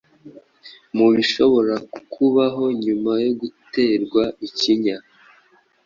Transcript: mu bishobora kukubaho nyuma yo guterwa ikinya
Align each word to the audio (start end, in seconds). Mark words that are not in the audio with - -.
mu 0.95 1.07
bishobora 1.15 1.75
kukubaho 1.91 2.63
nyuma 2.83 3.11
yo 3.23 3.31
guterwa 3.39 4.23
ikinya 4.47 4.97